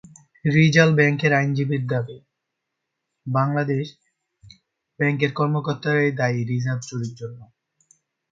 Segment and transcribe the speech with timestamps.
[0.45, 2.17] রিজাল ব্যাংকের আইনজীবীর দাবি,
[3.25, 3.85] বাংলাদেশ
[4.99, 7.39] ব্যাংকের কর্মকর্তারাই দায়ী রিজার্ভ চুরির জন্য।